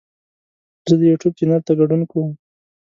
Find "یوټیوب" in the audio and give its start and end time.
1.11-1.33